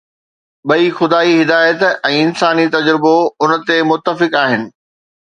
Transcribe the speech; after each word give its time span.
ٻئي 0.69 0.85
خدائي 0.99 1.33
هدايت 1.41 1.83
۽ 2.09 2.15
انساني 2.21 2.65
تجربو 2.77 3.13
ان 3.49 3.55
تي 3.69 3.79
متفق 3.91 4.39
آهن. 4.45 4.65